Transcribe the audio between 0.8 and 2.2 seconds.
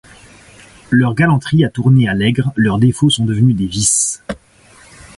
Leur galanterie a tourné à